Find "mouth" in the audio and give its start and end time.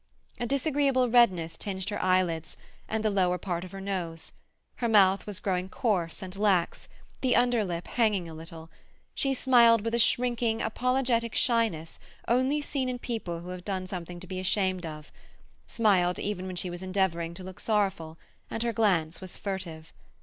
4.89-5.27